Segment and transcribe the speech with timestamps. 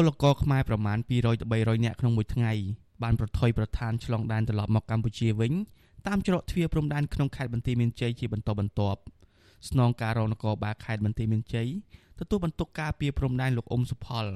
[0.00, 2.52] ពលករខ្មែរប្រមាណ200ទៅ300នាក់ក្នុងមួយថ្ងៃ
[3.02, 5.52] បានប្រថុយប្រឋានឆ្លងដែនត្រឡប់មកកម្ពុជាវិញ
[6.06, 9.00] តាមច្រកទ្វារព្រំដែនក្នុងខេត្តបន្ទាយមានជ័យជាបន្តបន្ទាប់
[9.68, 11.68] ស្នងការរងនគរបាលខេត្តបន្ទាយមានជ័យ
[12.18, 14.26] ទទួលបន្ទុកការពីព្រំដែនលោកអ៊ុំសុផល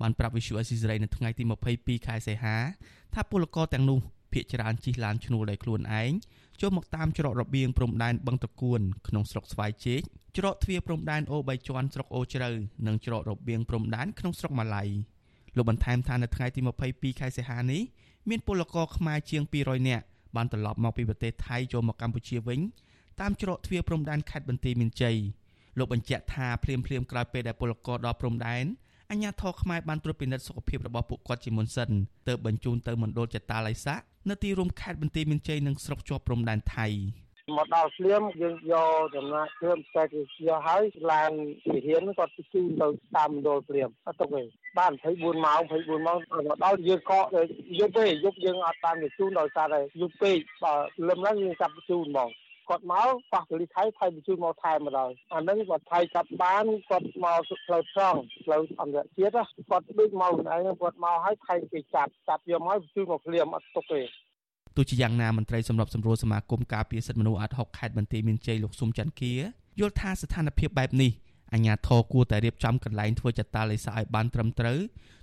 [0.00, 1.42] បានប្រាប់វិសុអេស៊ីសរ៉ៃនៅថ្ងៃទី
[1.74, 2.56] 22ខែសីហា
[3.14, 3.98] ថាពលករទាំងនោះ
[4.32, 6.12] ភ ieck ច្រើនជិះឡានឈ្នួលដោយខ្លួនឯង
[6.60, 10.02] ចូលមកតាមច្រករបៀងព្រំដែនបឹងតគួនក្នុងស្រុកស្វាយជែក
[10.36, 12.50] ច្រកទ្វារព្រំដែនអូបីជាន់ស្រុកអូជ្រៅ
[12.86, 14.84] និងច្រករបៀងព្រំដែនក្នុងស្រុកម៉ាឡៃ
[15.56, 17.82] លោកបន្ថែមថានៅថ្ងៃទី22ខែសីហានេះ
[18.28, 20.04] មានពលករខ្មែរជាង200នាក់
[20.36, 22.60] បានត្រឡប់មកពីប្រទេសថៃចូលមកកម្ពុជាវិញ
[23.20, 25.16] តាមច្រកទ្វារព្រំដែនខេត្តបន្ទាយមានជ័យ
[25.78, 28.64] លោកបញ្ជាក់ថាភ្លាមភ្លាមក្រោយពេលដែលពលករដល់ព្រំដែន
[29.10, 31.90] អញ្ញាធរខ្មែរបានត្រួតពិនិត្យសុខភាពរបស់ពួកគាត់ជាមុនសិន
[32.28, 36.86] ទើបបញ្ជូនទៅមណ្ឌលចតាឡៃសាក់នៅទីរួមខេត្តបន្ទាយមានជ័យនិងស្រុកជាប់ព្រំដែនថៃ
[37.54, 40.82] មកដល់ភ្លាមយើងយកដំណាក់គ្រឿងផ្សេងទៅយកហើយ
[41.12, 41.32] ឡាន
[41.72, 44.42] វិហានគាត់ជូនទៅតាមមណ្ឌលភ្លាមអត់ទុកទេ
[44.78, 47.24] បាន24ម៉ោង24ម៉ោងមកដល់យើងកក
[47.78, 50.74] យប់ទេយប់យើងអត់តាមគេជូនដោយសារតែយប់ពេកបើ
[51.08, 52.30] លឹមឡើងយើងចាប់ជូនហ្មង
[52.68, 64.02] គាត់មកប៉ះពលីថៃថៃបញ្ជូនមកថែមម្ដងអានឹងគាត់ថៃចាប់បានគាត់មកផ្លូវត្រង់ផ្លូវអន្តរជាតិគាត់ដូចមកខ្លួនឯងគាត់មកឲ្យថៃគេចាប់ចាប់យកមកបញ្ជូនមកភ្លាមអត់ទុកទេ
[64.76, 69.34] ទោះជាយ៉ាងណាមន្ត្រីសម្របសម្រួលសមាគមការពារសិទ្ធិមនុស្សអាត់ហុកខេត្តបន្ទាយមានជ័យលោកស៊ុំច័ន្ទគា
[69.80, 71.12] យល់ថាស្ថានភាពបែបនេះ
[71.52, 74.78] អាជ្ញាធរគួរតែរៀបចំកន្លែងធ្វើចតាឡេសាឲ្យបានត្រឹមត្រូវ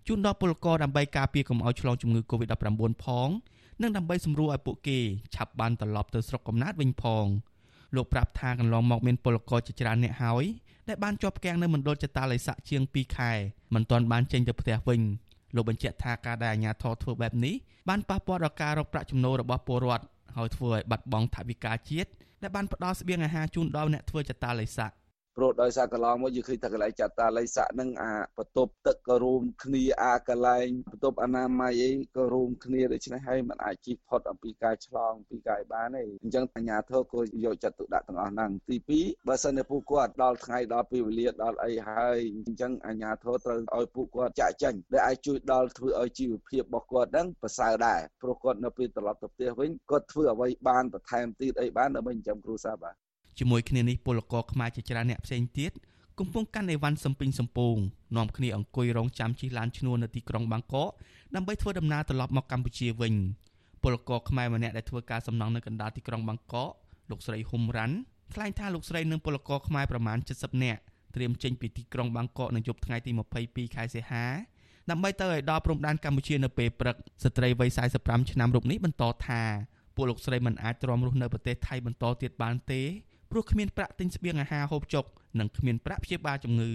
[0.08, 3.30] ជូនដល់ពលករដើម្បីការពារកុំឲ្យឆ្លងជំងឺ Covid-19 ផង
[3.82, 5.00] និងដើម្បីសម្រួលឲ្យពួកគេ
[5.36, 7.26] ឆាប់បានត្រឡប់ទៅស្រុកកំណើតវិញផង
[7.96, 10.46] លោកប្រាប់ថាកន្លងមកមានពលករជាច្រើនអ្នកហើយ
[10.88, 13.32] ដែលបានជាប់គាំងនៅមណ្ឌលចតាឡេសាក់ជាង2ខែ
[13.74, 15.02] មិនទាន់បានចេញទៅផ្ទះវិញ
[15.56, 17.56] លោកបញ្ជាក់ថាការដែលអាជ្ញាធរធ្វើបែបនេះ
[17.90, 22.10] បានប៉ះពាល់ដល់ការរកប្រាក់ចំណូលរបស់ពលរដ្ឋហើយធ្វើឲ្យបាត់បង់ថវិកាជាតិ
[22.42, 24.96] ដែលបានផ្ដល់ស្បៀងអាហារជូនដល់អ្នកធ្វើចតាឡេសាក់
[25.38, 52.96] ព្រោះដោយសារកន្លងមកយើងឃើញតែកន្លែងចាត់តាល័យស័កនឹងអាបន្ទប់ទឹកក៏រួមគ្នាអាកន្លែងបន្ទប់អនាម័យអីក៏រួមគ្នាដូច្នេះហើយมันអាចជិះផុតអំពីការឆ្លងពីកាយបានទេអញ្ចឹងអាជ្ញាធរក៏យកចិត្តទុកដាក់ទាំងអស់ហ្នឹងទី2បើសិនជាពួកគាត់ដល់ថ្ងៃដល់ពេលវេលាដល់អីហើយអញ្ចឹងអាជ្ញាធរត្រូវឲ្យពួកគាត់ចាក់ចេញដែលអាចជួយដល់ធ្វើឲ្យជីវភាពរបស់គាត់ហ្នឹងប្រសើរដែរព្រោះគាត់នៅពេលត្រឡប់ទៅផ្ទះវិញគាត់ធ្វើអ្វីបានបន្ថែមទៀតអីបានដើម្បីចិញ្ចឹមគ្រួសារបាទ
[53.40, 55.72] ជាមួយគ្នានេះពលករខ្មែរជាច្រើនអ្នកផ្សេងទៀត
[56.20, 57.76] កំពុងកាន់អីវ៉ាន់សំពីងសំពង
[58.18, 60.92] នាំគ្នាអង្គុយរងចាំជិះឡានឈ្នួលនៅទីក្រុងបាងកក
[61.36, 63.14] ដើម្បីធ្វើដំណើរត្រឡប់មកកម្ពុជាវិញ
[63.84, 66.72] ពលករខ្មែរម្នាក់ដែលធ្វើការសំណង់នៅកណ្ដាលទីក្រុងបាងកក
[67.10, 67.96] លោកស្រីហ៊ុំរ៉ាន់
[68.34, 70.82] ថ្លែងថាលោកស្រីនិងពលករខ្មែរប្រមាណ70នាក់
[71.16, 73.12] ត្រៀមចេញពីទីក្រុងបាងកកនៅយប់ថ្ងៃទី
[73.44, 74.26] 22ខែសីហា
[74.90, 77.70] ដើម្បីទៅឲ្យដល់ព្រំដែនកម្ពុជានៅពេលព្រឹកស្ត្រីវ័យ
[78.02, 79.42] 45ឆ្នាំរូបនេះបន្តថា
[79.96, 82.82] ពួកលោកស្រីមិនអាចទ្រាំរស់នៅប្រទេសថៃបន្តទៀតបានទេ
[83.36, 85.06] ព្រោះគ្មានប្រាក់ទិញស្បៀងអាហារហូបចុក
[85.40, 86.72] និងគ្មានប្រាក់ព្យាបាលជំងឺ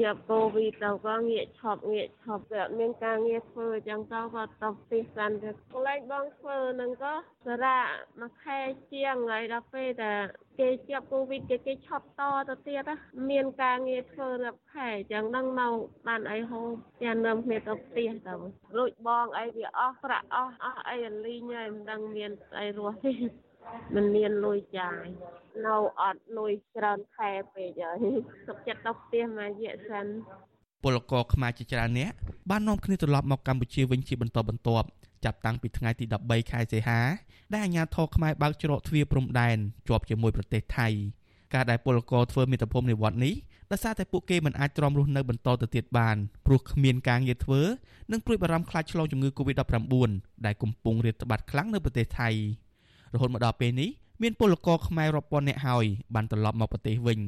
[0.00, 7.14] ជាកូវីដទៅក៏ងាកឈប់ងាកឈប់វាមានការងារធ្វើអញ្ចឹងទៅក៏ទៅផ្ទះសាន់ទៅកន្លែងបងធ្វើនឹងក៏
[7.46, 7.82] សារៈ
[8.20, 8.58] មួយខែ
[8.92, 10.12] ជាងហើយដល់ពេលតែ
[10.58, 12.90] គេជាប់កូវីដគេគេឈប់តទៅទៀត
[13.30, 15.74] មានការងារធ្វើរាប់ខែអញ្ចឹងនឹងមក
[16.06, 16.68] បានអីហូប
[17.04, 18.34] ចាំនាំគ្នាទៅផ្ទះទៅ
[18.78, 23.12] លួចបងអីវាអស់ប្រាក់អស់អស់អីលីងហើយមិនដឹងមានអីរស់ទេ
[23.94, 25.04] មិនមានលុយចាយ
[25.66, 27.98] នៅអត់លុយច្រើនខែពេកហើយ
[28.46, 30.06] សុខចិត្តទៅផ្ទះមួយរយៈសិន
[30.82, 32.12] ពលករខ្មែរជាច្រើនអ្នក
[32.50, 34.86] បាននាំគ្នាត្រឡប់មកកម្ពុជាវិញជាបន្តបន្ទាប់
[35.24, 37.00] ចាប់តាំងពីថ្ងៃទី13ខែសីហា
[37.52, 39.56] ដែលអាជ្ញាធរខ្មែរបើកច្រកទ្វារព្រំដែន
[39.88, 40.88] ជាប់ជាមួយប្រទេសថៃ
[41.54, 43.34] ការដែលពលករធ្វើមាតុភូមិនិវត្តន៍នេះ
[43.70, 47.60] ដោយសារតែពួកគេមិនអាចទ្រាំរស់នៅបន្តទៅទៀតបានព្រោះគ្មានការងារធ្វើ
[48.12, 49.94] និងព្រួយបារម្ភខ្លាចឆ្លងជំងឺ Covid-19
[50.46, 52.30] ដែលកំពុងរាតត្បាតខ្លាំងនៅប្រទេសថៃ
[53.14, 53.90] រហូតមកដល់ពេលនេះ
[54.22, 55.84] មានពលករខ្មែររាប់ពាន់នាក់ហើយ
[56.14, 57.20] បានត្រឡប់មកប្រទេសវិញ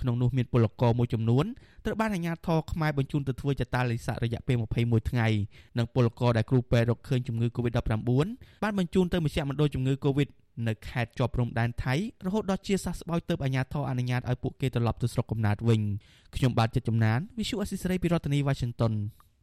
[0.00, 1.44] ក្នុងនោះមានពលករមួយចំនួន
[1.84, 5.28] ត្រូវបានអាជ្ញាធរខ្មែរបញ្ជូនទៅធ្វើចតាលិស័ករយៈពេល21ថ្ងៃ
[5.78, 7.88] និងពលករដែលគ្រូពេទ្យរកឃើញជំងឺ Covid-19
[8.62, 10.28] បានបញ្ជូនទៅមជ្ឈមណ្ឌលជំងឺ Covid
[10.68, 11.94] នៅខេត្តជាប់ព្រំដែនថៃ
[12.26, 15.80] រហូតដល់ជាសះស្បើយទៅអាជ្ញាធរអនុញ្ញាតឲ្យពួកគេត្រឡប់ទៅស្រុកកំណើតវិញ
[16.36, 18.92] ខ្ញុំបាទចិត្តចំណាន Visual Assisray ពីរដ្ឋធានី Washington